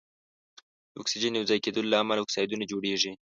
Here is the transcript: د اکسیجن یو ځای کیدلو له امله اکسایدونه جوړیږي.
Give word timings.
د 0.93 0.95
اکسیجن 1.01 1.33
یو 1.35 1.47
ځای 1.49 1.59
کیدلو 1.65 1.91
له 1.91 1.97
امله 2.03 2.19
اکسایدونه 2.23 2.63
جوړیږي. 2.71 3.11